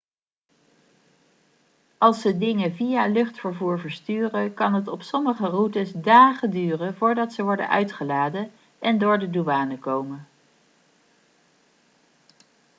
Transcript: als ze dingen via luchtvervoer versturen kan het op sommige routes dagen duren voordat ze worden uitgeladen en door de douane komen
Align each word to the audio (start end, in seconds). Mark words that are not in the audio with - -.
als 1.97 2.21
ze 2.21 2.37
dingen 2.37 2.75
via 2.75 3.07
luchtvervoer 3.07 3.79
versturen 3.79 4.53
kan 4.53 4.73
het 4.73 4.87
op 4.87 5.01
sommige 5.01 5.45
routes 5.45 5.91
dagen 5.91 6.51
duren 6.51 6.95
voordat 6.95 7.33
ze 7.33 7.43
worden 7.43 7.69
uitgeladen 7.69 8.51
en 8.79 8.97
door 8.97 9.19
de 9.19 9.29
douane 9.29 9.77
komen 9.79 10.27